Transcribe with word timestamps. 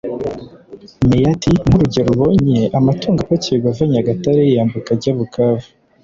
Meya 1.09 1.27
ati 1.35 1.49
“Nk’urugero 1.67 2.07
ubonye 2.15 2.57
amatungo 2.79 3.19
apakirwa 3.21 3.67
ava 3.71 3.83
Nyagatare 3.91 4.43
yambuka 4.55 4.89
ajya 4.95 5.13
Bukavu 5.19 5.69